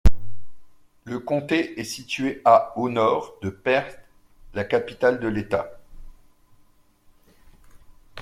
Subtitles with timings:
[1.03, 3.99] Le comté est situé à au nord de Perth,
[4.55, 5.77] la capitale de l'État.